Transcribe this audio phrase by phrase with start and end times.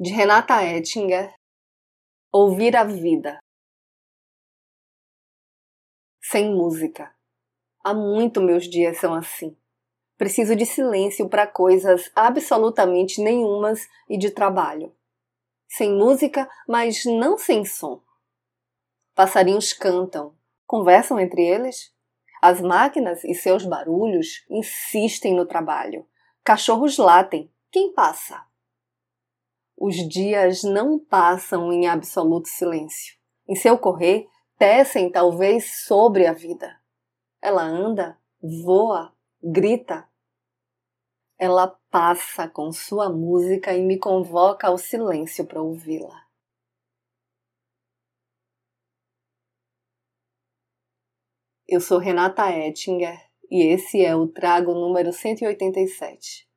[0.00, 1.34] de Renata Ettinger,
[2.32, 3.40] Ouvir a Vida.
[6.22, 7.12] Sem música.
[7.82, 9.56] Há muito meus dias são assim.
[10.16, 14.94] Preciso de silêncio para coisas absolutamente nenhumas e de trabalho.
[15.68, 18.00] Sem música, mas não sem som.
[19.16, 20.32] Passarinhos cantam,
[20.64, 21.92] conversam entre eles.
[22.40, 26.06] As máquinas e seus barulhos insistem no trabalho.
[26.44, 27.52] Cachorros latem.
[27.72, 28.47] Quem passa?
[29.80, 33.16] Os dias não passam em absoluto silêncio.
[33.46, 34.26] Em seu correr,
[34.58, 36.80] tecem talvez sobre a vida.
[37.40, 40.08] Ela anda, voa, grita.
[41.38, 46.26] Ela passa com sua música e me convoca ao silêncio para ouvi-la.
[51.68, 53.16] Eu sou Renata Ettinger
[53.48, 56.47] e esse é o Trago número 187.